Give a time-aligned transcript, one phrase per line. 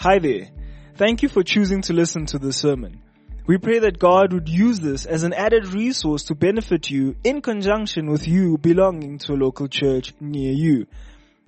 [0.00, 0.46] Hi there.
[0.94, 3.02] Thank you for choosing to listen to this sermon.
[3.48, 7.42] We pray that God would use this as an added resource to benefit you in
[7.42, 10.86] conjunction with you belonging to a local church near you.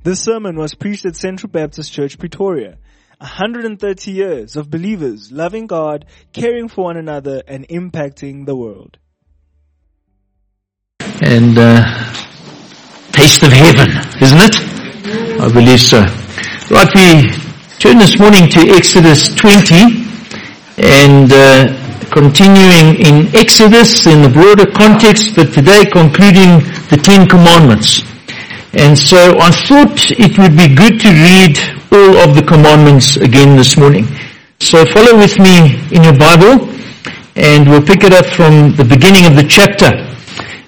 [0.02, 2.78] This sermon was preached at Central Baptist Church Pretoria.
[3.18, 8.98] 130 years of believers loving God, caring for one another, and impacting the world.
[10.98, 11.84] And uh,
[13.12, 13.90] taste of heaven,
[14.20, 15.40] isn't it?
[15.40, 16.00] I believe so.
[16.74, 17.49] Right, we
[17.80, 20.04] Turn this morning to Exodus 20
[20.84, 21.64] and uh,
[22.12, 26.60] continuing in Exodus in the broader context, but today concluding
[26.92, 28.04] the Ten Commandments.
[28.74, 31.56] And so I thought it would be good to read
[31.88, 34.04] all of the commandments again this morning.
[34.60, 36.68] So follow with me in your Bible
[37.34, 39.88] and we'll pick it up from the beginning of the chapter.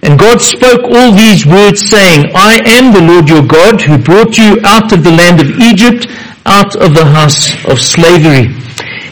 [0.01, 4.39] And God spoke all these words saying, I am the Lord your God who brought
[4.39, 6.09] you out of the land of Egypt
[6.47, 8.51] out of the house of slavery.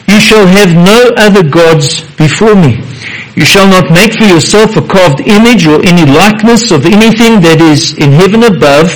[0.07, 2.83] You shall have no other gods before me.
[3.35, 7.61] You shall not make for yourself a carved image or any likeness of anything that
[7.61, 8.91] is in heaven above,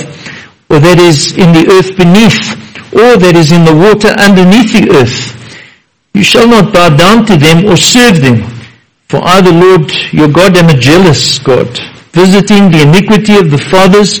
[0.68, 2.52] or that is in the earth beneath,
[2.92, 5.32] or that is in the water underneath the earth.
[6.12, 8.44] You shall not bow down to them or serve them,
[9.08, 11.68] for I the Lord your God am a jealous God,
[12.12, 14.20] visiting the iniquity of the fathers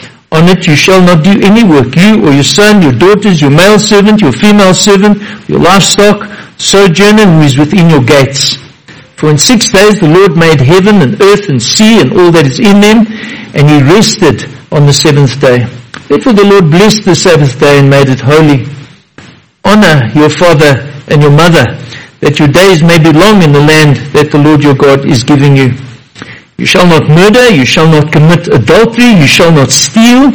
[0.31, 3.51] On it you shall not do any work, you or your son, your daughters, your
[3.51, 6.23] male servant, your female servant, your livestock,
[6.57, 8.55] sojourner who is within your gates.
[9.17, 12.47] For in six days the Lord made heaven and earth and sea and all that
[12.47, 13.05] is in them,
[13.53, 15.67] and he rested on the seventh day.
[16.07, 18.65] Therefore the Lord blessed the Sabbath day and made it holy.
[19.63, 20.79] Honor your father
[21.11, 21.77] and your mother,
[22.21, 25.23] that your days may be long in the land that the Lord your God is
[25.23, 25.75] giving you.
[26.61, 30.29] You shall not murder, you shall not commit adultery, you shall not steal,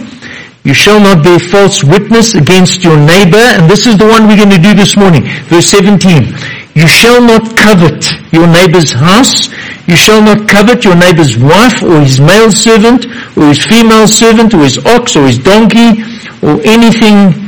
[0.64, 4.36] you shall not bear false witness against your neighbor, and this is the one we're
[4.36, 5.22] going to do this morning.
[5.46, 6.34] Verse 17.
[6.74, 9.54] You shall not covet your neighbor's house,
[9.86, 13.06] you shall not covet your neighbor's wife, or his male servant,
[13.36, 16.02] or his female servant, or his ox, or his donkey,
[16.42, 17.38] or anything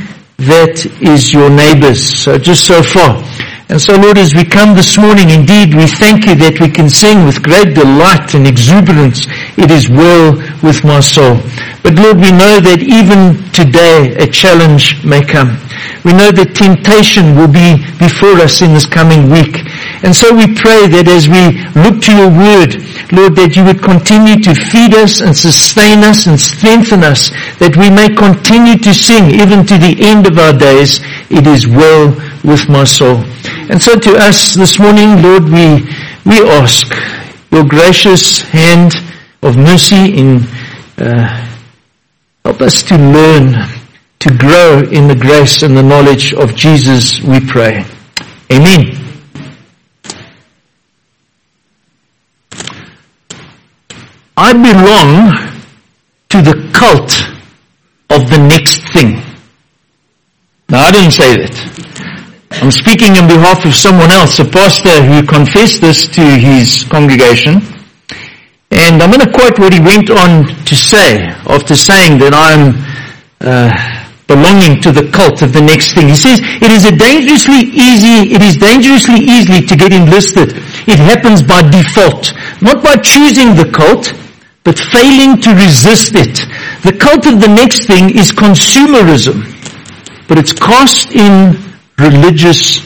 [0.47, 1.99] that is your neighbor's.
[2.23, 3.21] So just so far.
[3.69, 6.89] And so Lord, as we come this morning, indeed we thank you that we can
[6.89, 9.29] sing with great delight and exuberance,
[9.61, 10.33] it is well
[10.65, 11.37] with my soul.
[11.85, 15.61] But Lord, we know that even today a challenge may come.
[16.01, 19.61] We know that temptation will be before us in this coming week.
[20.01, 22.81] And so we pray that as we look to your word,
[23.13, 27.29] Lord, that you would continue to feed us and sustain us and strengthen us,
[27.61, 31.69] that we may continue to sing even to the end of our days, it is
[31.69, 33.21] well with my soul.
[33.69, 35.85] And so to us this morning, Lord, we,
[36.25, 36.91] we ask
[37.51, 38.95] your gracious hand
[39.43, 40.37] of mercy in,
[40.97, 41.47] uh,
[42.43, 43.53] help us to learn,
[44.19, 47.85] to grow in the grace and the knowledge of Jesus, we pray.
[48.51, 48.97] Amen.
[54.35, 55.61] I belong
[56.29, 57.11] to the cult
[58.09, 59.21] of the next thing.
[60.69, 61.88] Now I didn't say that.
[62.51, 67.61] I'm speaking on behalf of someone else, a pastor who confessed this to his congregation.
[68.71, 72.73] And I'm going to quote what he went on to say after saying that I'm
[73.39, 73.69] uh,
[74.25, 76.09] belonging to the cult of the next thing.
[76.09, 80.57] He says, it is a dangerously easy, it is dangerously easy to get enlisted.
[80.89, 82.33] It happens by default.
[82.61, 84.11] Not by choosing the cult,
[84.65, 86.45] but failing to resist it.
[86.81, 89.45] The cult of the next thing is consumerism,
[90.27, 91.68] but it's cast in
[91.99, 92.85] religious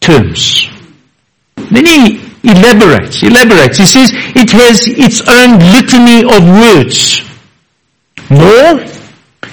[0.00, 0.68] terms.
[1.56, 3.78] Then he elaborates, elaborates.
[3.78, 7.22] He says it has its own litany of words.
[8.30, 8.80] More,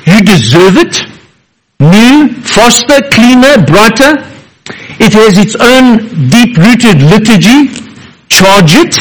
[0.05, 1.01] you deserve it.
[1.79, 4.13] New, faster, cleaner, brighter.
[4.99, 7.69] It has its own deep-rooted liturgy.
[8.29, 8.97] Charge it.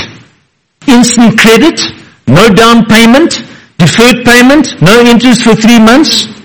[0.86, 1.80] Instant credit.
[2.26, 3.42] No down payment.
[3.78, 4.80] Deferred payment.
[4.82, 6.35] No interest for three months.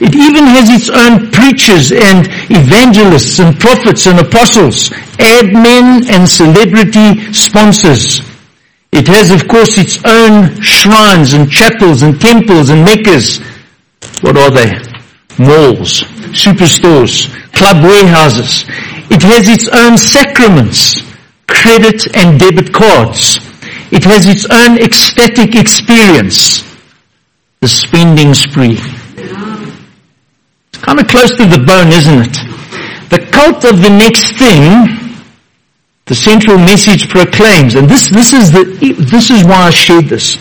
[0.00, 6.28] It even has its own preachers and evangelists and prophets and apostles, ad men and
[6.28, 8.20] celebrity sponsors.
[8.90, 13.38] It has of course its own shrines and chapels and temples and meccas.
[14.20, 14.70] What are they?
[15.38, 16.02] Malls,
[16.34, 18.64] superstores, club warehouses.
[19.10, 21.02] It has its own sacraments,
[21.46, 23.38] credit and debit cards.
[23.92, 26.64] It has its own ecstatic experience.
[27.60, 28.78] The spending spree.
[30.84, 32.36] Kind of close to the bone, isn't it?
[33.08, 35.16] The cult of the next thing,
[36.04, 38.64] the central message proclaims, and this, this is the,
[39.10, 40.36] this is why I shared this.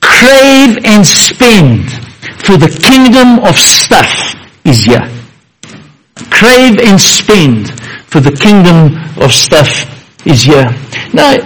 [0.00, 1.90] Crave and spend
[2.42, 4.34] for the kingdom of stuff
[4.64, 5.06] is here.
[6.30, 7.70] Crave and spend
[8.10, 9.70] for the kingdom of stuff
[10.26, 10.66] is here.
[11.14, 11.38] Now,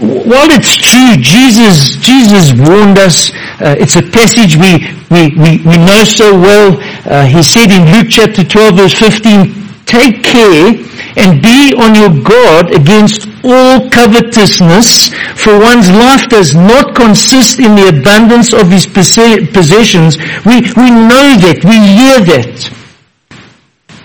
[0.00, 5.76] while it's true, Jesus, Jesus warned us, uh, it's a passage we, we, we, we
[5.76, 6.76] know so well.
[7.04, 10.72] Uh, he said in Luke chapter 12 verse 15, take care
[11.16, 17.76] and be on your guard against all covetousness, for one's life does not consist in
[17.76, 20.16] the abundance of his possessions.
[20.44, 22.72] We, we know that, we hear that.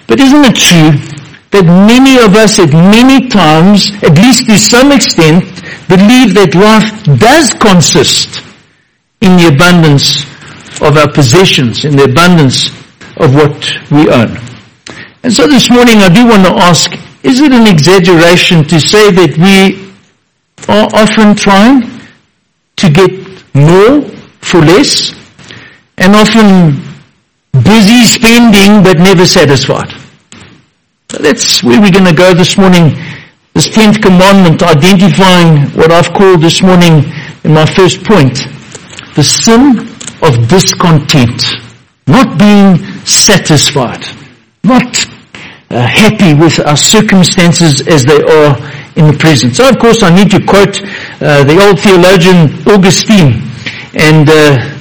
[0.07, 0.92] But isn't it true
[1.51, 5.44] that many of us at many times, at least to some extent,
[5.88, 8.44] believe that life does consist
[9.22, 10.24] in the abundance
[10.81, 12.78] of our possessions, in the abundance
[13.19, 14.38] of what we own.
[15.24, 16.92] And so this morning I do want to ask,
[17.24, 19.92] is it an exaggeration to say that we
[20.68, 21.92] are often trying
[22.77, 23.12] to get
[23.54, 24.01] more
[24.39, 25.13] for less
[25.98, 26.80] and often
[27.51, 29.94] busy spending but never satisfied?
[31.10, 32.95] That's where we're going to go this morning.
[33.54, 37.04] This 10th commandment, identifying what I've called this morning
[37.44, 38.38] in my first point,
[39.15, 39.80] the sin
[40.22, 41.44] of discontent.
[42.07, 42.77] Not being
[43.09, 44.06] satisfied.
[44.63, 45.06] Not
[45.69, 48.57] uh, happy with our circumstances as they are
[48.95, 49.56] in the present.
[49.56, 50.81] So of course I need to quote
[51.21, 53.45] uh, the old theologian Augustine.
[53.94, 54.79] And uh,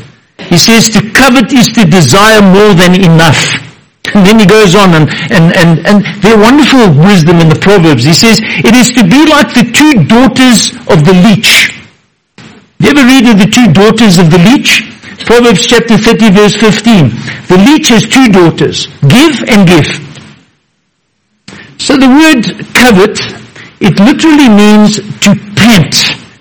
[0.48, 3.64] he says, to covet is to desire more than enough.
[4.14, 8.04] And then he goes on and, and, and, and their wonderful wisdom in the Proverbs.
[8.04, 11.76] He says, it is to be like the two daughters of the leech.
[12.80, 14.87] You ever read of the two daughters of the leech?
[15.28, 17.12] Proverbs chapter 30 verse 15.
[17.52, 18.86] The leech has two daughters.
[19.04, 19.92] Give and give.
[21.76, 23.20] So the word covet,
[23.76, 24.96] it literally means
[25.28, 25.92] to pant.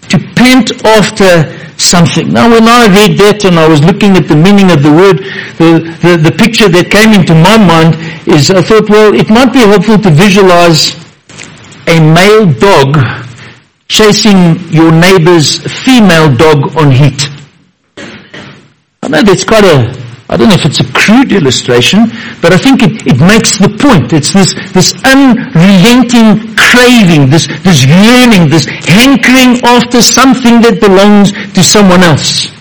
[0.08, 2.32] To pant after something.
[2.32, 5.20] Now when I read that and I was looking at the meaning of the word,
[5.60, 9.52] the, the, the picture that came into my mind is I thought, well, it might
[9.52, 10.96] be helpful to visualize
[11.92, 12.96] a male dog
[13.90, 17.27] chasing your neighbor's female dog on heat.
[19.08, 19.88] I know that's quite a
[20.30, 22.12] I don't know if it's a crude illustration,
[22.42, 24.12] but I think it, it makes the point.
[24.12, 31.64] It's this, this unrelenting craving, this, this yearning, this hankering after something that belongs to
[31.64, 32.52] someone else.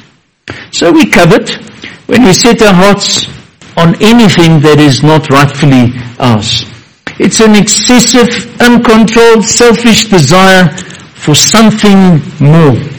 [0.70, 1.58] So we covet
[2.06, 3.26] when we set our hearts
[3.76, 5.90] on anything that is not rightfully
[6.22, 6.62] ours.
[7.18, 8.30] It's an excessive,
[8.62, 10.70] uncontrolled, selfish desire
[11.18, 12.95] for something more.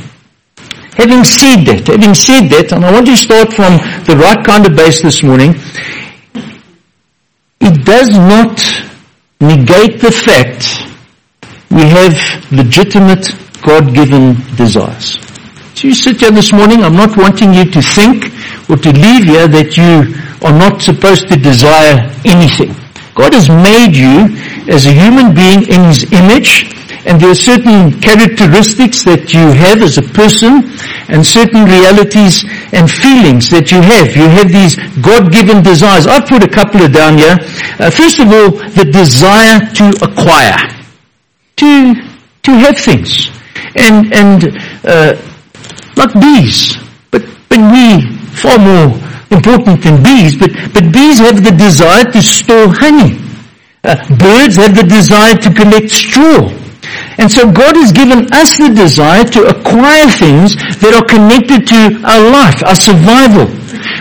[0.98, 3.78] Having said that, having said that, and I want to start from
[4.10, 5.54] the right kind of base this morning,
[7.62, 8.58] it does not
[9.38, 10.90] negate the fact
[11.70, 12.18] we have
[12.52, 13.30] legitimate
[13.62, 15.22] God-given desires.
[15.78, 18.34] So you sit here this morning, I'm not wanting you to think
[18.66, 22.74] or to leave here that you are not supposed to desire anything.
[23.14, 24.34] God has made you
[24.66, 26.74] as a human being in His image
[27.08, 30.76] and there are certain characteristics that you have as a person
[31.10, 34.16] and certain realities and feelings that you have.
[34.16, 36.08] You have these God-given desires.
[36.08, 37.38] I've put a couple of down here.
[37.80, 40.58] Uh, first of all, the desire to acquire.
[41.58, 41.94] To,
[42.44, 43.30] to have things.
[43.76, 45.16] And, and, uh,
[45.96, 46.78] like bees.
[47.12, 48.02] But, but we,
[48.36, 48.94] far more
[49.32, 53.20] important than bees, but, but bees have the desire to store honey.
[53.84, 56.50] Uh, birds have the desire to collect straw.
[57.18, 61.98] And so God has given us the desire to acquire things that are connected to
[62.06, 63.57] our life, our survival.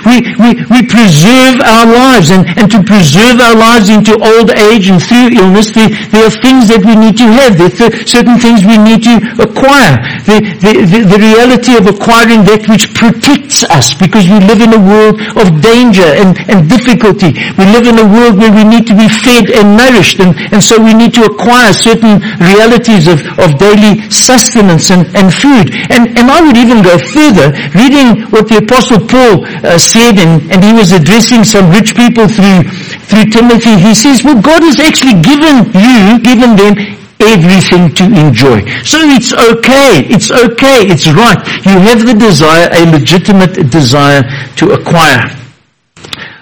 [0.07, 4.87] We, we, we preserve our lives and, and to preserve our lives into old age
[4.87, 7.59] and through illness, there, there are things that we need to have.
[7.59, 9.99] There are certain things we need to acquire.
[10.23, 14.71] The, the, the, the reality of acquiring that which protects us because we live in
[14.71, 17.35] a world of danger and, and difficulty.
[17.59, 20.63] We live in a world where we need to be fed and nourished and, and
[20.63, 25.75] so we need to acquire certain realities of, of daily sustenance and, and food.
[25.91, 30.53] And, and I would even go further, reading what the Apostle Paul uh, said, and,
[30.53, 32.69] and he was addressing some rich people through,
[33.09, 36.75] through Timothy, he says, well, God has actually given you, given them
[37.21, 38.61] everything to enjoy.
[38.85, 41.41] So it's okay, it's okay, it's right.
[41.65, 44.23] You have the desire, a legitimate desire
[44.57, 45.25] to acquire.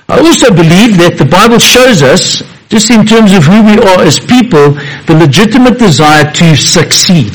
[0.08, 4.02] I also believe that the Bible shows us just in terms of who we are
[4.02, 4.74] as people,
[5.06, 7.32] the legitimate desire to succeed.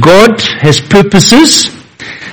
[0.00, 1.70] God has purposes.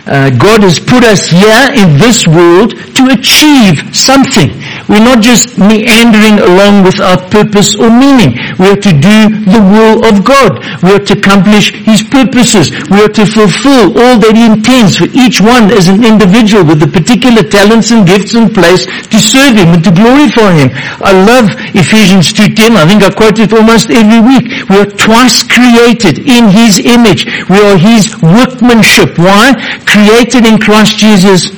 [0.05, 4.49] Uh, God has put us here in this world to achieve something.
[4.89, 8.33] We're not just meandering along without purpose or meaning.
[8.57, 10.57] We are to do the will of God.
[10.81, 12.73] We are to accomplish His purposes.
[12.89, 16.81] We are to fulfill all that He intends for each one as an individual with
[16.81, 20.69] the particular talents and gifts in place to serve Him and to glorify Him.
[20.99, 21.45] I love
[21.77, 22.73] Ephesians 2.10.
[22.73, 24.49] I think I quote it almost every week.
[24.65, 27.29] We are twice created in His image.
[27.47, 29.15] We are His workmanship.
[29.21, 29.53] Why?
[29.91, 31.51] Created in Christ Jesus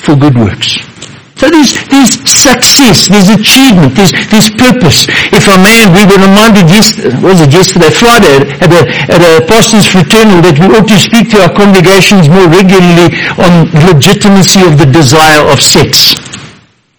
[0.00, 0.80] for good works.
[1.36, 5.04] So there's, there's success, there's achievement, there's, there's purpose.
[5.28, 8.80] If a man, we were reminded yesterday, was it yesterday, Friday, at a,
[9.12, 13.68] at a pastor's fraternal that we ought to speak to our congregations more regularly on
[13.92, 16.16] legitimacy of the desire of sex.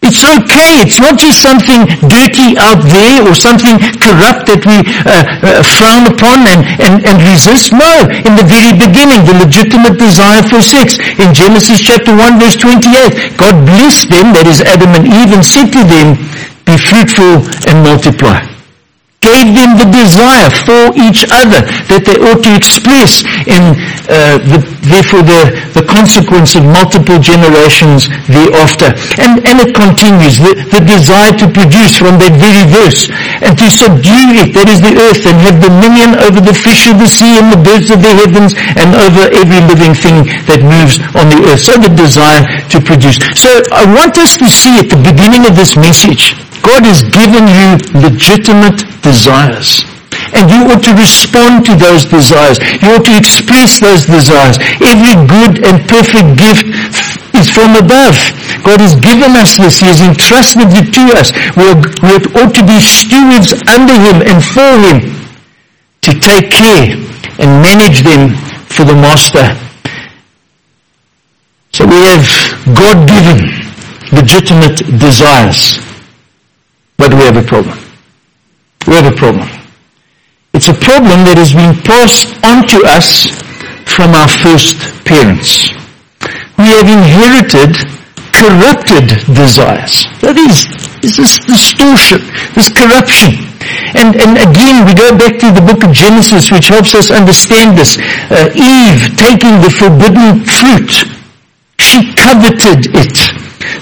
[0.07, 0.87] It's okay.
[0.87, 6.07] It's not just something dirty out there or something corrupt that we uh, uh, frown
[6.07, 7.75] upon and, and, and resist.
[7.75, 8.07] No.
[8.23, 10.95] In the very beginning, the legitimate desire for sex.
[11.19, 15.43] In Genesis chapter 1 verse 28, God blessed them, that is Adam and Eve, and
[15.43, 16.15] said to them,
[16.63, 18.46] be fruitful and multiply
[19.27, 21.59] gave them the desire for each other
[21.91, 23.75] that they ought to express and
[24.07, 28.95] uh, the, therefore the, the consequence of multiple generations thereafter.
[29.19, 33.11] And, and it continues, the, the desire to produce from that very verse
[33.43, 36.95] and to subdue it, that is the earth, and have dominion over the fish of
[36.97, 41.03] the sea and the birds of the heavens and over every living thing that moves
[41.19, 41.61] on the earth.
[41.67, 43.19] So the desire to produce.
[43.35, 47.45] So I want us to see at the beginning of this message God has given
[47.47, 49.83] you legitimate desires.
[50.33, 52.59] And you ought to respond to those desires.
[52.83, 54.59] You ought to express those desires.
[54.83, 56.67] Every good and perfect gift
[57.31, 58.17] is from above.
[58.65, 59.79] God has given us this.
[59.79, 61.31] He has entrusted it to us.
[61.55, 61.71] We,
[62.03, 65.15] we ought to be stewards under Him and for Him
[66.01, 66.97] to take care
[67.39, 68.35] and manage them
[68.67, 69.55] for the Master.
[71.71, 72.27] So we have
[72.75, 73.39] God-given
[74.11, 75.79] legitimate desires.
[76.97, 77.77] But we have a problem.
[78.87, 79.47] We have a problem.
[80.53, 83.29] It's a problem that has been passed on to us
[83.85, 85.69] from our first parents.
[86.57, 87.77] We have inherited
[88.33, 90.05] corrupted desires.
[90.25, 90.65] That is,
[91.01, 92.25] this distortion,
[92.57, 93.37] this corruption.
[93.93, 97.77] And, and again, we go back to the book of Genesis, which helps us understand
[97.77, 97.97] this.
[98.29, 100.89] Uh, Eve taking the forbidden fruit,
[101.77, 103.17] she coveted it.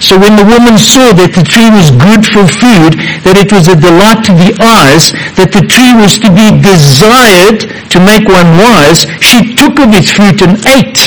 [0.00, 3.68] So when the woman saw that the tree was good for food, that it was
[3.68, 8.60] a delight to the eyes, that the tree was to be desired to make one
[8.60, 11.00] wise, she took of its fruit and ate.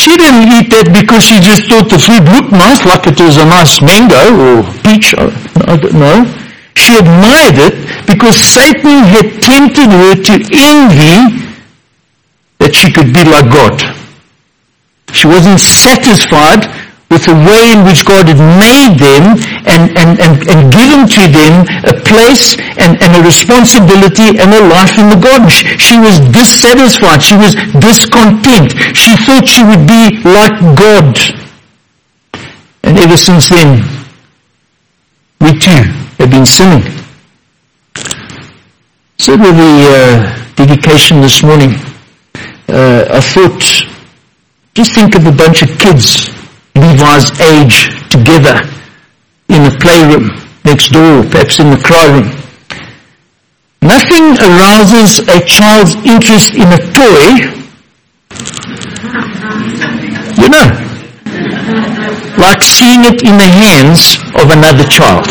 [0.00, 3.36] She didn't eat that because she just thought the fruit looked nice, like it was
[3.36, 5.12] a nice mango or peach.
[5.12, 6.24] I don't know.
[6.72, 7.76] She admired it
[8.08, 11.44] because Satan had tempted her to envy
[12.56, 13.99] that she could be like God.
[15.12, 16.66] She wasn't satisfied
[17.10, 19.34] with the way in which God had made them
[19.66, 24.62] and, and, and, and given to them a place and, and a responsibility and a
[24.70, 25.50] life in the garden.
[25.50, 27.20] She, she was dissatisfied.
[27.20, 28.78] She was discontent.
[28.94, 31.18] She thought she would be like God.
[32.86, 33.82] And ever since then,
[35.40, 35.82] we too
[36.22, 36.86] have been sinning.
[39.18, 41.74] So with the uh, dedication this morning,
[42.68, 43.89] uh, I thought
[44.84, 46.30] think of a bunch of kids
[46.74, 48.60] Levi's age together
[49.48, 50.30] in a playroom
[50.64, 52.28] next door, perhaps in the cry room.
[53.82, 57.26] Nothing arouses a child's interest in a toy,
[60.40, 60.68] you know,
[62.38, 65.26] like seeing it in the hands of another child.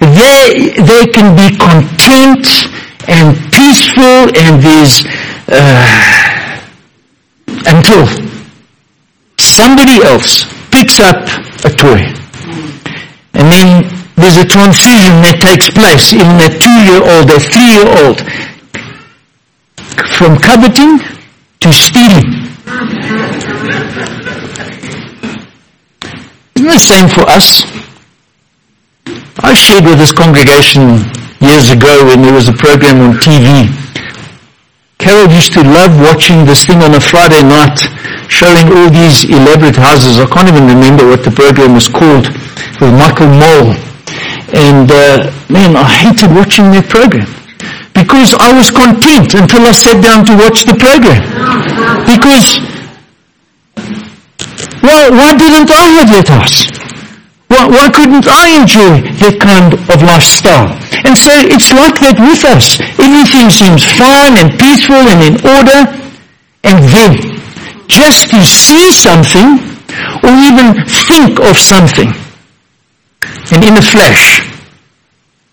[0.00, 2.46] They, they can be content
[3.06, 5.04] and peaceful and there's,
[5.48, 6.37] uh,
[7.66, 8.06] until
[9.38, 11.16] somebody else picks up
[11.64, 12.00] a toy.
[13.34, 18.18] And then there's a transition that takes place in a two-year-old, a three-year-old,
[20.18, 20.98] from coveting
[21.60, 22.48] to stealing.
[26.54, 27.62] Isn't the same for us?
[29.40, 30.98] I shared with this congregation
[31.40, 33.70] years ago when there was a program on TV
[34.98, 37.78] Carol used to love watching this thing on a Friday night,
[38.28, 40.18] showing all these elaborate houses.
[40.18, 42.26] I can't even remember what the program was called,
[42.82, 43.78] with Michael Mol.
[44.52, 47.30] And uh, man, I hated watching that program.
[47.94, 51.22] Because I was content until I sat down to watch the program.
[52.06, 52.58] Because,
[54.82, 56.77] well, why didn't I have that house?
[57.68, 60.72] Why, couldn't I enjoy that kind of lifestyle?
[61.04, 62.80] And so it's like that with us.
[62.96, 65.80] Everything seems fine and peaceful and in order.
[66.64, 67.12] And then,
[67.86, 69.60] just to see something,
[70.24, 72.08] or even think of something,
[73.52, 74.44] and in a flash,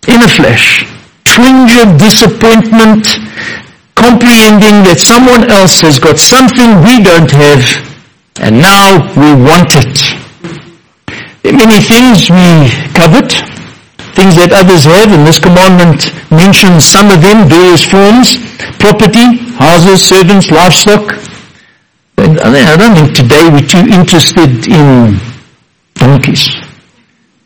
[0.08, 0.84] in a flash,
[1.24, 3.06] twinge of disappointment,
[3.94, 7.64] comprehending that someone else has got something we don't have,
[8.40, 10.05] and now we want it.
[11.46, 13.30] Many things we covet,
[14.18, 18.34] things that others have, and this commandment mentions some of them, various forms,
[18.82, 21.06] property, houses, servants, livestock.
[22.18, 25.22] And I don't think today we're too interested in
[25.94, 26.50] donkeys.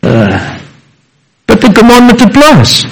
[0.02, 0.32] Uh,
[1.46, 2.88] but the commandment applies.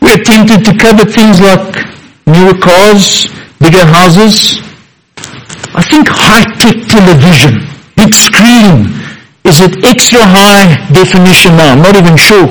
[0.00, 1.84] We're tempted to covet things like
[2.24, 3.28] newer cars,
[3.60, 4.56] bigger houses.
[5.76, 9.04] I think high-tech television, big screen,
[9.46, 11.72] is it extra high definition now?
[11.72, 12.50] I'm not even sure.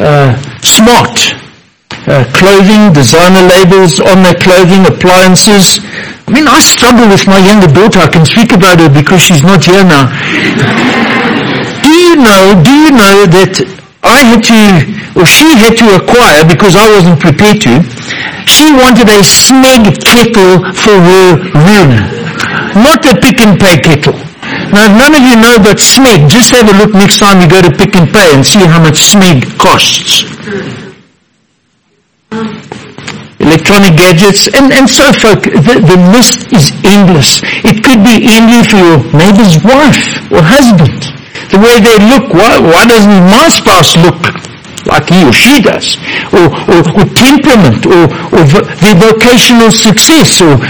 [0.00, 0.32] Uh,
[0.64, 1.36] smart.
[2.08, 5.78] Uh, clothing, designer labels on their clothing, appliances.
[6.26, 8.00] I mean, I struggle with my younger daughter.
[8.00, 10.08] I can speak about her because she's not here now.
[11.84, 13.52] do you know, do you know that
[14.02, 17.84] I had to, or she had to acquire because I wasn't prepared to.
[18.48, 21.92] She wanted a Smeg kettle for her room,
[22.80, 24.29] not a Pick n Pay kettle.
[24.70, 27.48] Now, if none of you know about Smeg, just have a look next time you
[27.50, 30.22] go to Pick and Pay and see how much Smeg costs.
[33.40, 37.42] Electronic gadgets, and, and so folk, the, the list is endless.
[37.66, 41.02] It could be envy for your neighbor's wife or husband
[41.50, 42.30] the way they look.
[42.30, 44.22] Why, why doesn't my spouse look
[44.86, 45.98] like he or she does?
[46.30, 48.42] Or, or, or temperament, or, or
[48.86, 50.62] their vocational success, or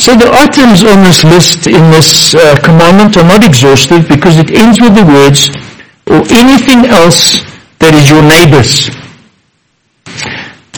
[0.00, 4.50] so the items on this list in this uh, commandment are not exhaustive because it
[4.50, 5.52] ends with the words,
[6.08, 7.44] or anything else
[7.84, 8.88] that is your neighbor's.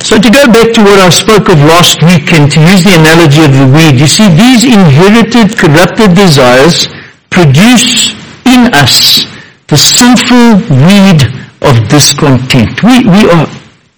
[0.02, 2.99] So to go back to what I spoke of last week and to use the
[2.99, 6.91] analogy of the weed, you see these inherited corrupted desires
[7.30, 9.25] produce in us
[9.71, 11.23] the sinful weed
[11.63, 12.82] of discontent.
[12.82, 13.47] We, we are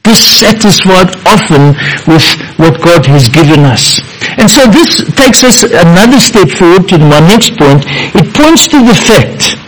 [0.05, 1.75] dissatisfied often
[2.07, 2.25] with
[2.61, 3.99] what God has given us.
[4.39, 7.83] And so this takes us another step forward to my next point.
[8.15, 9.59] It points to the fact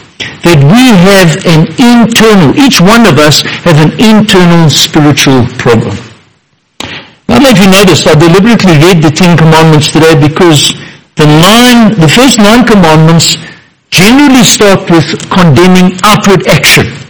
[0.44, 5.96] that we have an internal, each one of us have an internal spiritual problem.
[7.46, 10.75] Know if you noticed, I deliberately read the Ten Commandments today because
[11.14, 13.38] the nine, the first nine commandments
[13.90, 17.06] generally start with condemning outward action.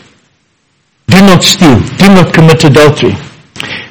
[1.07, 1.79] Do not steal.
[1.97, 3.15] Do not commit adultery.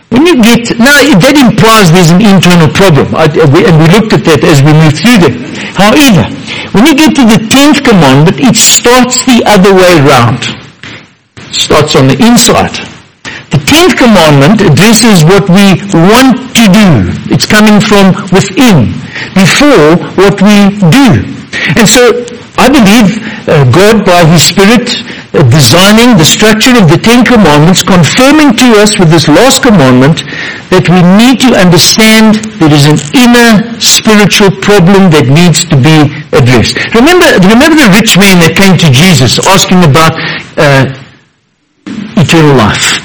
[0.09, 4.23] When you get, now that implies there's an internal problem, I, and we looked at
[4.29, 5.35] that as we moved through them.
[5.75, 6.23] However,
[6.71, 10.39] when you get to the tenth commandment, it starts the other way around.
[11.35, 12.79] It starts on the inside.
[13.51, 16.89] The tenth commandment addresses what we want to do.
[17.31, 18.95] It's coming from within,
[19.33, 21.07] before what we do.
[21.75, 22.23] And so
[22.55, 24.87] I believe uh, God by His Spirit
[25.51, 30.23] designing the structure of the Ten Commandments, confirming to us with this last commandment
[30.71, 36.11] that we need to understand there is an inner spiritual problem that needs to be
[36.31, 36.79] addressed.
[36.95, 40.15] Remember, remember the rich man that came to Jesus asking about
[40.55, 40.87] uh,
[42.15, 43.03] eternal life.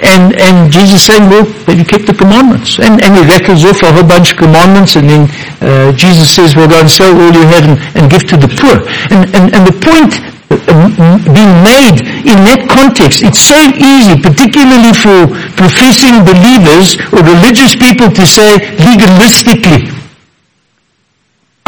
[0.00, 2.80] And, and Jesus saying, well, have you kept the commandments?
[2.80, 5.22] And, and he rattles off a whole bunch of commandments and then
[5.60, 8.48] uh, Jesus says, well, go and sell all you have and, and give to the
[8.48, 8.80] poor.
[9.12, 10.16] And, and, and the point
[10.50, 18.10] being made in that context, it's so easy, particularly for professing believers or religious people
[18.10, 20.00] to say legalistically,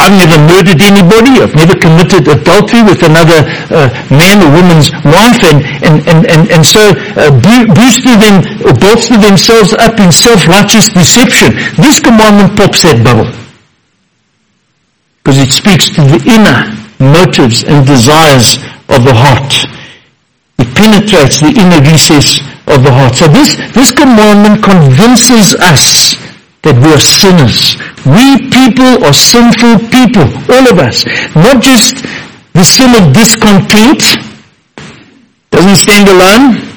[0.02, 1.38] I've never murdered anybody.
[1.38, 6.42] I've never committed adultery with another uh, man or woman's wife, and and and and,
[6.50, 6.82] and so
[7.14, 11.54] uh, boosting them or bolster themselves up in self-righteous deception.
[11.78, 13.30] This commandment pops that bubble
[15.22, 16.66] because it speaks to the inner
[16.98, 18.58] motives and desires
[18.92, 19.52] of the heart.
[20.58, 23.16] It penetrates the inner recess of the heart.
[23.16, 26.14] So this this commandment convinces us
[26.62, 27.74] that we are sinners.
[28.06, 31.04] We people are sinful people, all of us.
[31.34, 32.04] Not just
[32.52, 34.02] the sin of discontent,
[35.50, 36.72] doesn't stand alone,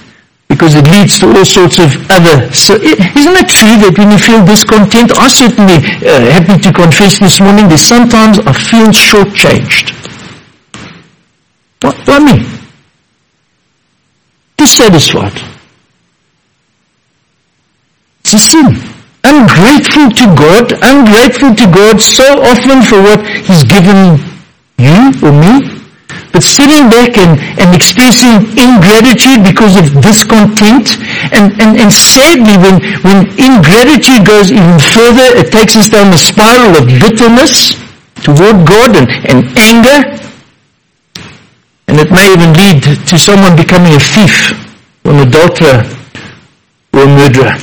[0.47, 2.49] because it leads to all sorts of other.
[2.54, 7.19] So isn't it true that when you feel discontent, I certainly uh, happy to confess
[7.19, 9.91] this morning that sometimes I feel shortchanged.
[11.81, 12.45] What do I mean?
[14.57, 15.41] Dissatisfied.
[18.21, 24.21] It's a sin ungrateful to God, ungrateful to God so often for what He's given
[24.77, 25.81] you or me,
[26.31, 30.99] but sitting back and, and expressing ingratitude because of discontent.
[31.33, 36.19] And, and, and sadly, when, when ingratitude goes even further, it takes us down a
[36.19, 37.73] spiral of bitterness
[38.21, 40.21] toward God and, and anger.
[41.95, 44.51] And it may even lead to someone becoming a thief
[45.05, 45.79] or an adulterer
[46.91, 47.55] or a murderer.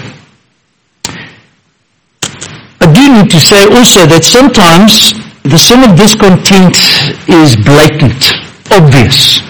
[2.80, 5.12] I do need to say also that sometimes
[5.44, 6.80] the sin of discontent
[7.28, 8.24] is blatant
[8.72, 9.44] obvious.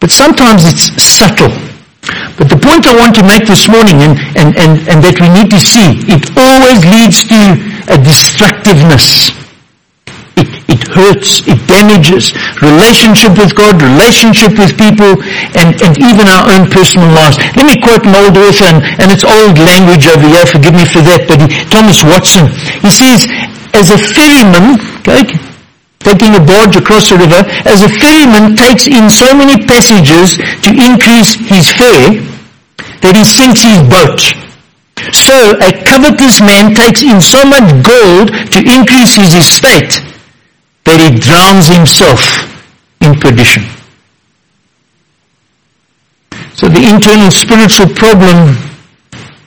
[0.00, 1.52] But sometimes it's subtle.
[2.40, 5.28] But the point I want to make this morning and, and, and, and that we
[5.28, 9.28] need to see, it always leads to a destructiveness.
[10.76, 15.16] It, hurts, it damages relationship with God, relationship with people,
[15.56, 17.40] and, and even our own personal lives.
[17.56, 20.84] Let me quote an old author, and, and it's old language over here, forgive me
[20.84, 22.52] for that, but he, Thomas Watson,
[22.84, 23.24] he says,
[23.72, 24.76] as a ferryman,
[25.08, 25.40] okay,
[26.04, 30.76] taking a barge across the river, as a ferryman takes in so many passages to
[30.76, 32.20] increase his fare,
[33.00, 34.20] that he sinks his boat.
[35.16, 40.04] So a covetous man takes in so much gold to increase his estate
[40.86, 42.46] that he drowns himself
[43.02, 43.66] in perdition.
[46.54, 48.56] So the internal spiritual problem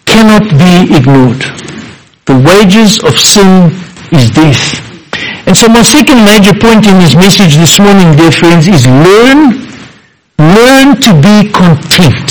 [0.05, 1.41] cannot be ignored.
[2.27, 3.73] The wages of sin
[4.11, 4.77] is death.
[5.47, 9.65] And so my second major point in this message this morning, dear friends, is learn,
[10.37, 12.29] learn to be content.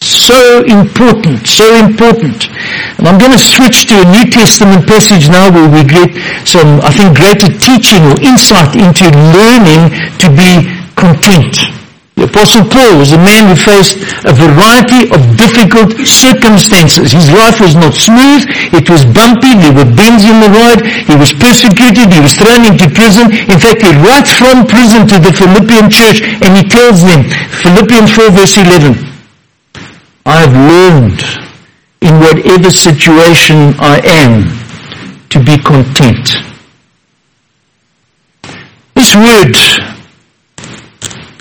[0.00, 2.50] So important, so important.
[2.98, 6.14] And I'm going to switch to a New Testament passage now where we get
[6.46, 11.78] some, I think, greater teaching or insight into learning to be content.
[12.18, 13.94] The Apostle Paul was a man who faced
[14.26, 17.14] a variety of difficult circumstances.
[17.14, 18.42] His life was not smooth.
[18.74, 19.54] It was bumpy.
[19.54, 20.82] There were bends in the road.
[20.82, 22.10] He was persecuted.
[22.10, 23.30] He was thrown into prison.
[23.30, 27.22] In fact, he writes from prison to the Philippian church and he tells them,
[27.62, 28.98] Philippians 4 verse 11,
[30.26, 31.22] I have learned
[32.00, 36.32] in whatever situation I am to be content.
[38.94, 39.54] This word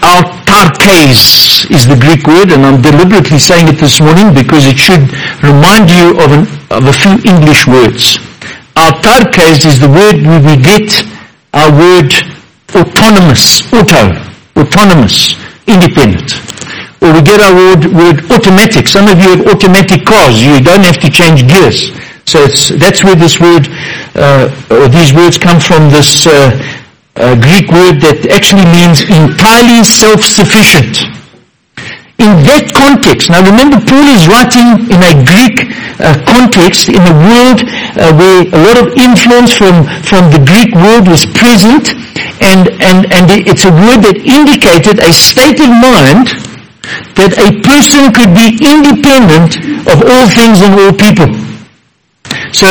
[0.01, 5.09] autarkes is the Greek word, and I'm deliberately saying it this morning because it should
[5.43, 8.17] remind you of, an, of a few English words.
[8.75, 10.89] Autarkes is the word where we get
[11.53, 12.11] our word
[12.75, 14.13] autonomous, auto,
[14.55, 15.33] autonomous,
[15.65, 16.56] independent.
[17.01, 18.87] Or we get our word, word automatic.
[18.87, 20.41] Some of you have automatic cars.
[20.41, 21.91] You don't have to change gears.
[22.25, 23.69] So that's where this word,
[24.15, 26.51] uh, or these words come from, this uh,
[27.17, 31.01] a Greek word that actually means entirely self-sufficient.
[32.17, 37.13] In that context, now remember Paul is writing in a Greek uh, context in a
[37.13, 37.61] world
[37.97, 41.93] uh, where a lot of influence from, from the Greek world was present
[42.41, 46.46] and, and, and it's a word that indicated a state of mind
[47.15, 49.57] that a person could be independent
[49.89, 51.29] of all things and all people.
[52.53, 52.67] So,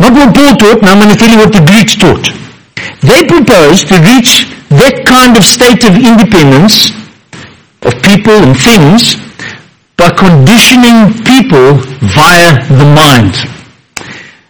[0.00, 2.26] not what Paul taught, now I'm going to tell you what the Greeks taught.
[3.02, 6.90] They proposed to reach that kind of state of independence
[7.82, 9.18] of people and things
[9.98, 13.34] by conditioning people via the mind.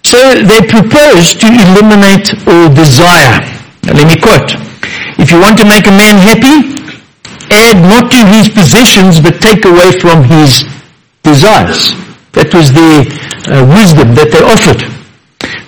[0.05, 3.41] So they proposed to eliminate all desire.
[3.85, 4.57] Now let me quote.
[5.19, 6.72] If you want to make a man happy,
[7.81, 10.65] not to his possessions but take away from his
[11.23, 11.95] desires.
[12.33, 13.05] That was the
[13.49, 14.89] uh, wisdom that they offered.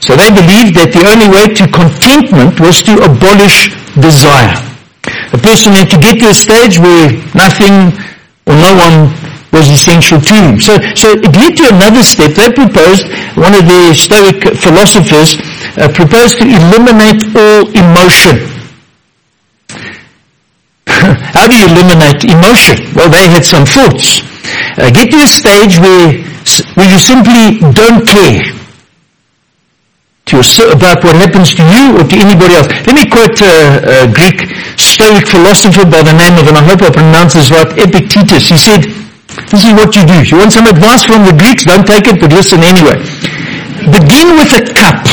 [0.00, 4.52] So they believed that the only way to contentment was to abolish desire.
[5.32, 7.92] A person had to get to a stage where nothing
[8.44, 9.12] or no one
[9.52, 10.60] was essential to him.
[10.60, 12.34] So, so it led to another step.
[12.34, 13.06] They proposed,
[13.38, 15.38] one of the Stoic philosophers
[15.78, 18.53] uh, proposed to eliminate all emotion.
[21.36, 22.80] How do you eliminate emotion?
[22.94, 24.24] Well, they had some thoughts.
[24.80, 26.24] Uh, get to a stage where,
[26.74, 28.40] where you simply don't care
[30.24, 32.68] to your, about what happens to you or to anybody else.
[32.88, 34.48] Let me quote a, a Greek
[34.80, 38.48] Stoic philosopher by the name of, and I hope I pronounce this right, Epictetus.
[38.48, 38.88] He said,
[39.52, 40.16] this is what you do.
[40.24, 41.64] You want some advice from the Greeks?
[41.64, 42.96] Don't take it, but listen anyway.
[43.92, 45.04] Begin with a cup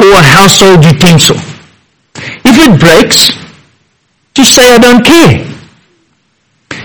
[0.00, 1.36] or a household utensil.
[2.44, 3.41] If it breaks,
[4.34, 5.44] just say, I don't care.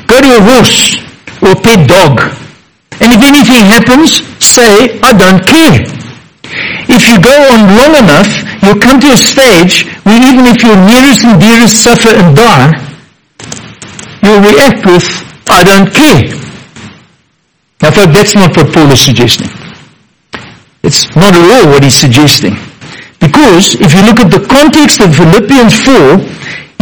[0.07, 0.95] Go to a horse
[1.41, 2.19] or a pet dog.
[2.99, 5.79] And if anything happens, say, I don't care.
[6.89, 8.29] If you go on long enough,
[8.63, 12.71] you'll come to a stage where even if your nearest and dearest suffer and die,
[14.23, 15.07] you'll react with,
[15.47, 16.31] I don't care.
[17.81, 19.51] Now folks, that's not what Paul is suggesting.
[20.83, 22.55] It's not at all what he's suggesting.
[23.19, 26.36] Because if you look at the context of Philippians 4, he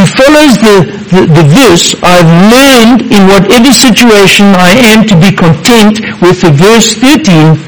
[0.06, 0.76] follows the,
[1.10, 6.52] the, the verse, I've learned in whatever situation I am to be content with the
[6.54, 7.58] verse 13,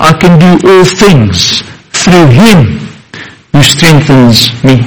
[0.00, 1.60] I can do all things
[1.92, 2.80] through Him
[3.52, 4.86] who strengthens me.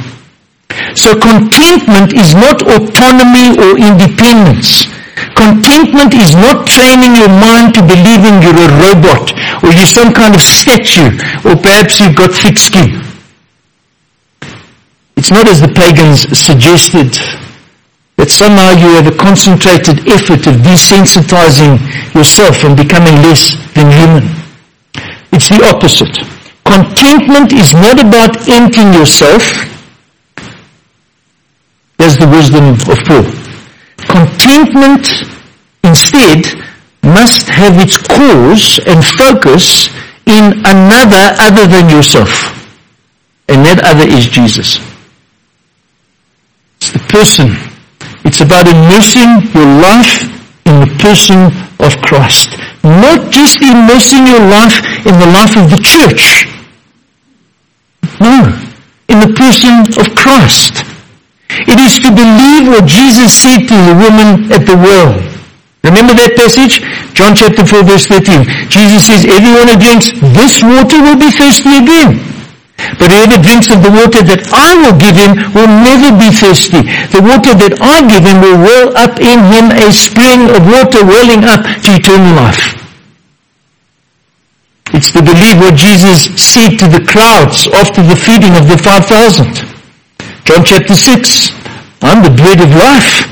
[0.95, 4.87] So contentment is not autonomy or independence.
[5.35, 9.33] Contentment is not training your mind to believing you're a robot
[9.63, 11.13] or you're some kind of statue
[11.45, 13.02] or perhaps you've got thick skin.
[15.23, 17.15] It's not as the pagans suggested
[18.19, 21.79] that somehow you have a concentrated effort of desensitizing
[22.11, 24.27] yourself and becoming less than human.
[25.31, 26.11] It's the opposite.
[26.67, 29.47] Contentment is not about emptying yourself.
[31.95, 33.23] There's the wisdom of Paul.
[34.11, 35.07] Contentment
[35.87, 36.51] instead
[36.99, 39.87] must have its cause and focus
[40.27, 42.51] in another other than yourself.
[43.47, 44.83] And that other is Jesus.
[46.93, 47.49] The person.
[48.23, 50.23] It's about immersing your life
[50.65, 51.51] in the person
[51.83, 52.55] of Christ.
[52.83, 56.47] Not just immersing your life in the life of the church.
[58.21, 58.47] No.
[59.09, 60.85] In the person of Christ.
[61.67, 65.13] It is to believe what Jesus said to the woman at the well.
[65.83, 66.79] Remember that passage?
[67.13, 68.71] John chapter 4 verse 13.
[68.71, 72.32] Jesus says, everyone who drinks this water will be thirsty again.
[72.99, 76.85] But whoever drinks of the water that I will give him will never be thirsty.
[77.09, 81.01] The water that I give him will well up in him a spring of water
[81.01, 82.73] welling up to eternal life.
[84.93, 89.65] It's to believe what Jesus said to the crowds after the feeding of the 5,000.
[90.45, 91.49] John chapter 6.
[92.05, 93.25] I'm the bread of life.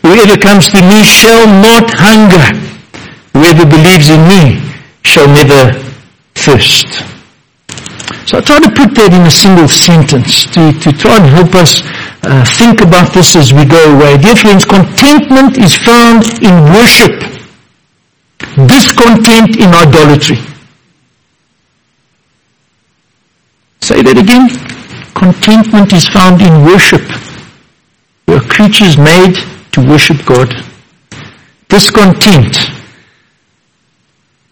[0.00, 2.40] Whoever comes to me shall not hunger.
[3.34, 4.62] Whoever believes in me
[5.02, 5.78] shall never
[6.34, 7.11] thirst.
[8.24, 11.54] So I try to put that in a single sentence to, to try and help
[11.58, 11.82] us
[12.22, 14.16] uh, think about this as we go away.
[14.16, 17.18] Dear friends, contentment is found in worship.
[18.70, 20.38] Discontent in idolatry.
[23.82, 24.46] Say that again.
[25.18, 27.02] Contentment is found in worship.
[28.28, 29.34] We are creatures made
[29.74, 30.46] to worship God.
[31.68, 32.54] Discontent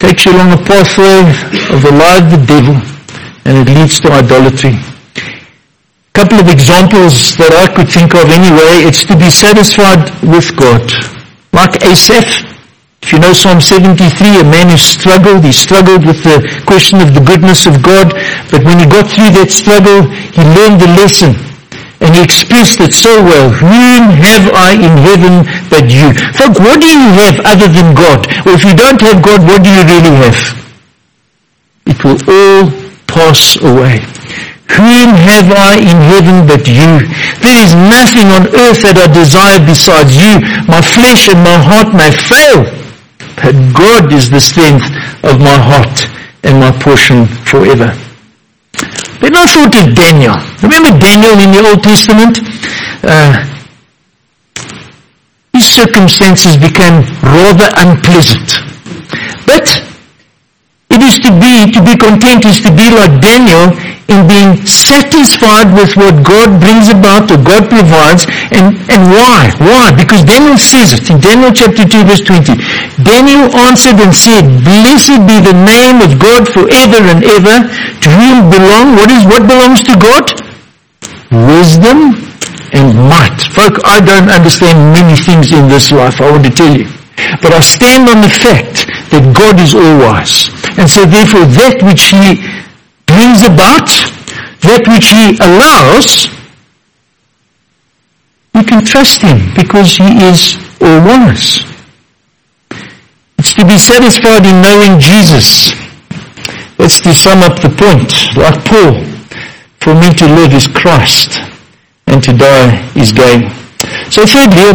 [0.00, 1.22] takes you along a pathway
[1.70, 2.89] of the lie of the devil
[3.44, 4.74] and it leads to idolatry.
[4.76, 10.52] A couple of examples that I could think of anyway, it's to be satisfied with
[10.56, 10.84] God.
[11.52, 12.50] Like Asaph,
[13.02, 17.14] if you know Psalm 73, a man who struggled, he struggled with the question of
[17.16, 18.12] the goodness of God,
[18.52, 21.32] but when he got through that struggle, he learned the lesson.
[22.00, 23.50] And he expressed it so well.
[23.52, 26.12] Whom have I in heaven but you?
[26.32, 28.24] Folk, what do you have other than God?
[28.48, 30.40] Or if you don't have God, what do you really have?
[31.86, 34.00] It will all pass away.
[34.70, 37.02] Whom have I in heaven but you?
[37.42, 40.38] There is nothing on earth that I desire besides you.
[40.70, 42.64] My flesh and my heart may fail,
[43.34, 44.86] but God is the strength
[45.26, 46.06] of my heart
[46.46, 47.90] and my portion forever.
[49.20, 50.38] Then I thought of Daniel.
[50.62, 52.38] Remember Daniel in the Old Testament?
[53.02, 53.50] Uh,
[55.52, 58.62] his circumstances became rather unpleasant.
[59.44, 59.66] But
[61.10, 63.74] is to be, to be content is to be like Daniel
[64.10, 69.50] in being satisfied with what God brings about or God provides and, and why?
[69.58, 69.94] Why?
[69.94, 72.58] Because Daniel says it in Daniel chapter 2 verse 20.
[73.02, 77.56] Daniel answered and said, Blessed be the name of God forever and ever,
[78.02, 80.26] to whom belong, what is, what belongs to God?
[81.30, 82.18] Wisdom
[82.74, 83.38] and might.
[83.54, 86.86] Folk, I don't understand many things in this life, I want to tell you.
[87.42, 90.59] But I stand on the fact that God is all wise.
[90.80, 92.40] And so therefore that which He
[93.04, 93.92] brings about,
[94.64, 96.32] that which He allows,
[98.56, 101.68] we can trust Him because He is all wise.
[103.36, 105.76] It's to be satisfied in knowing Jesus.
[106.80, 108.08] That's to sum up the point.
[108.40, 109.04] Like Paul,
[109.84, 111.36] for me to live is Christ
[112.08, 113.52] and to die is gain.
[114.08, 114.72] So thirdly,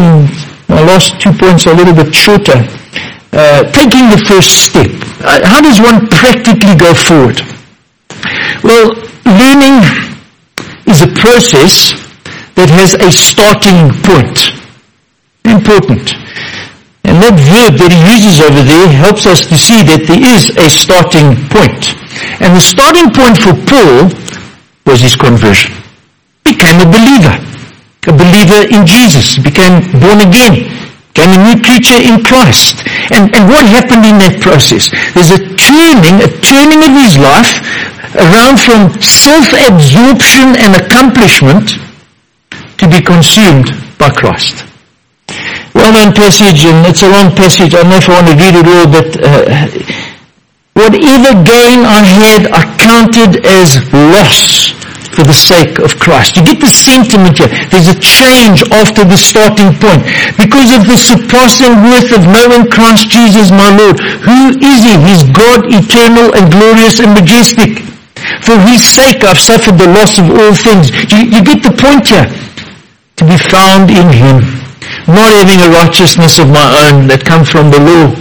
[0.69, 2.61] my last two points are a little bit shorter.
[3.35, 4.87] Uh, taking the first step.
[5.19, 7.35] Uh, how does one practically go forward?
[8.63, 8.95] Well,
[9.27, 9.83] learning
[10.87, 11.91] is a process
[12.55, 14.55] that has a starting point.
[15.43, 16.15] Important.
[17.03, 20.55] And that verb that he uses over there helps us to see that there is
[20.55, 21.91] a starting point.
[22.39, 24.15] And the starting point for Paul
[24.87, 25.75] was his conversion.
[26.47, 27.35] He became a believer.
[28.07, 29.35] A believer in Jesus.
[29.35, 30.71] He became born again.
[31.11, 32.83] Became a new creature in Christ.
[33.13, 34.89] And, and what happened in that process?
[35.13, 37.61] There's a turning, a turning of his life
[38.17, 41.77] around from self-absorption and accomplishment
[42.81, 44.65] to be consumed by Christ.
[45.75, 47.75] Well-known passage, and it's a long passage.
[47.75, 49.67] I don't know if I want to read it all, but uh,
[50.73, 54.74] whatever gain I had, I counted as loss
[55.15, 56.35] for the sake of Christ.
[56.35, 57.47] You get the sentiment here.
[57.71, 60.03] There's a change after the starting point.
[60.35, 63.95] Because of the surpassing worth of knowing Christ Jesus my Lord.
[64.27, 64.93] Who is He?
[65.07, 67.79] He's God eternal and glorious and majestic.
[68.43, 70.91] For His sake I've suffered the loss of all things.
[71.07, 72.27] You, you get the point here.
[72.27, 74.43] To be found in Him.
[75.07, 78.11] Not having a righteousness of my own that comes from the law,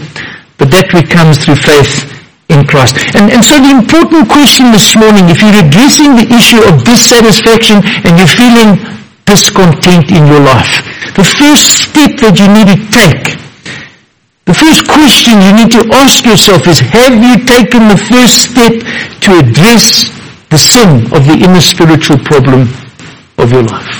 [0.56, 2.13] but that which comes through faith
[2.54, 2.94] in Christ.
[3.18, 7.82] And, and so the important question this morning, if you're addressing the issue of dissatisfaction
[8.06, 8.78] and you're feeling
[9.26, 10.86] discontent in your life,
[11.18, 13.34] the first step that you need to take,
[14.46, 18.74] the first question you need to ask yourself is, have you taken the first step
[19.24, 20.12] to address
[20.50, 22.68] the sin of the inner spiritual problem
[23.38, 23.93] of your life?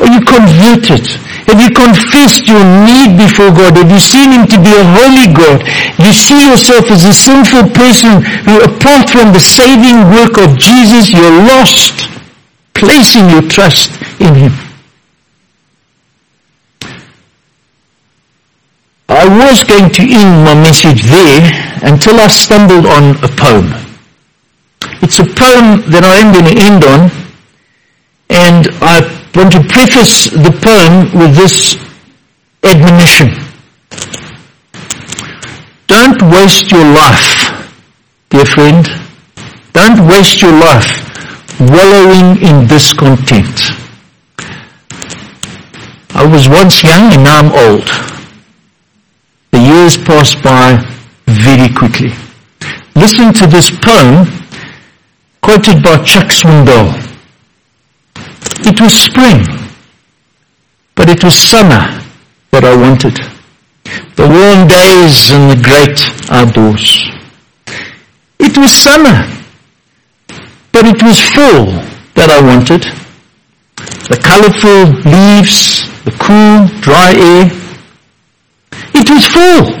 [0.00, 1.04] You converted?
[1.44, 3.76] Have you confessed your need before God?
[3.76, 5.60] Have you seen Him to be a holy God?
[6.00, 11.12] You see yourself as a sinful person who apart from the saving work of Jesus,
[11.12, 12.08] you're lost,
[12.72, 14.52] placing your trust in Him.
[19.10, 21.42] I was going to end my message there
[21.82, 23.68] until I stumbled on a poem.
[25.02, 27.10] It's a poem that I am going to end on
[28.30, 31.76] and I want to preface the poem with this
[32.62, 33.28] admonition.
[35.86, 37.70] Don't waste your life,
[38.30, 38.86] dear friend.
[39.72, 41.00] Don't waste your life
[41.60, 43.70] wallowing in discontent.
[46.14, 47.86] I was once young and now I'm old.
[49.52, 50.82] The years pass by
[51.26, 52.12] very quickly.
[52.94, 54.26] Listen to this poem
[55.40, 56.99] quoted by Chuck Swindoll.
[58.62, 59.40] It was spring,
[60.94, 62.00] but it was summer
[62.50, 63.16] that I wanted.
[64.16, 65.96] The warm days and the great
[66.30, 67.08] outdoors.
[68.38, 69.24] It was summer,
[70.72, 71.72] but it was fall
[72.14, 72.84] that I wanted.
[74.12, 77.48] The colorful leaves, the cool, dry air.
[78.92, 79.72] It was fall,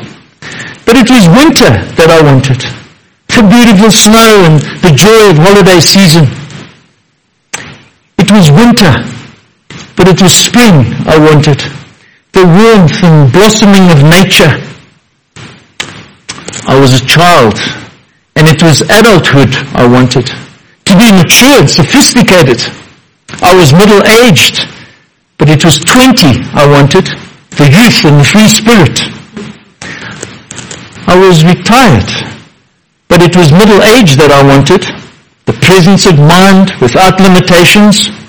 [0.86, 2.64] but it was winter that I wanted.
[3.28, 6.39] The beautiful snow and the joy of holiday season.
[8.30, 8.94] It was winter,
[9.96, 11.58] but it was spring I wanted.
[12.30, 14.54] The warmth and blossoming of nature.
[16.62, 17.58] I was a child,
[18.36, 20.30] and it was adulthood I wanted.
[20.30, 22.62] To be mature and sophisticated.
[23.42, 24.62] I was middle-aged,
[25.36, 27.10] but it was 20 I wanted.
[27.58, 28.94] The youth and the free spirit.
[31.10, 32.14] I was retired,
[33.08, 34.86] but it was middle age that I wanted.
[35.46, 38.19] The presence of mind without limitations,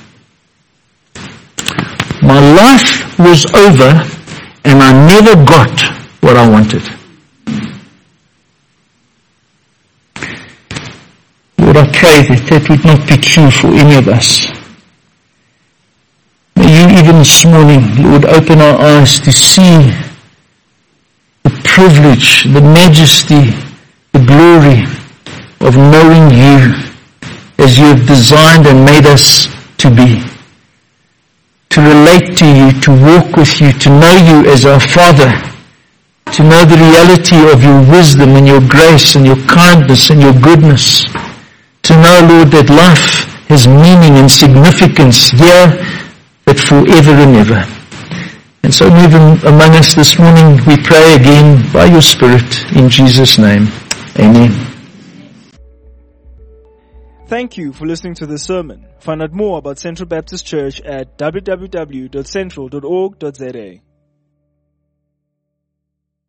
[2.22, 3.92] my life was over
[4.64, 5.82] and I never got
[6.22, 6.84] what I wanted.
[11.58, 14.48] Lord, I pray that that would not be true for any of us.
[16.56, 19.90] May you even this morning, Lord, open our eyes to see
[21.44, 23.50] the privilege, the majesty,
[24.14, 24.86] the glory
[25.62, 26.74] of knowing you
[27.58, 30.31] as you have designed and made us to be
[31.72, 35.32] to relate to you, to walk with you, to know you as our Father,
[36.36, 40.34] to know the reality of your wisdom and your grace and your kindness and your
[40.34, 41.06] goodness,
[41.84, 45.80] to know, Lord, that life has meaning and significance here,
[46.46, 47.64] but forever and ever.
[48.64, 53.38] And so move among us this morning, we pray again by your Spirit in Jesus'
[53.38, 53.68] name.
[54.20, 54.52] Amen.
[57.28, 58.91] Thank you for listening to this sermon.
[59.02, 63.91] Find out more about Central Baptist Church at www.central.org.za.